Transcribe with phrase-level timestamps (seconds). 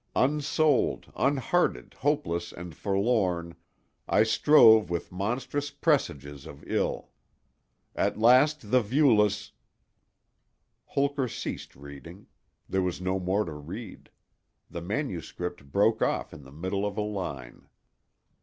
[0.15, 3.53] Unsouled, unhearted, hopeless and forlorn,
[4.09, 7.11] I strove with monstrous presages of ill!
[7.95, 9.51] "At last the viewless—"
[10.85, 12.25] Holker ceased reading;
[12.67, 14.09] there was no more to read.
[14.71, 17.67] The manuscript broke off in the middle of a line.